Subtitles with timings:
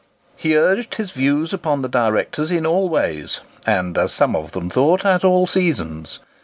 [0.35, 4.67] He urged his views upon the directors in all ways, and, as some of them
[4.67, 6.17] thought, at all seasons.